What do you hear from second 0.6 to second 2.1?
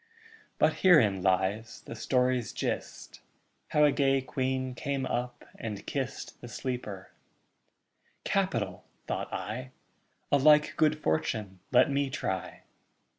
herein lies the